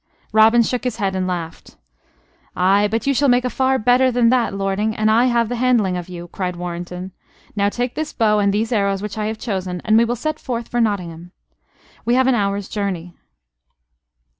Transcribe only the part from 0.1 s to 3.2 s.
Robin shook his head and laughed. "Ay, but you